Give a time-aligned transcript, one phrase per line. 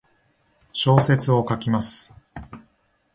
[0.73, 2.11] 小説を書きます。